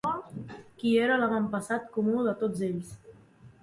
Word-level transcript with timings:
Qui 0.79 0.93
era 1.03 1.19
l'avantpassat 1.23 1.87
comú 1.99 2.27
de 2.31 2.37
tots 2.45 2.69
ells? 2.73 2.95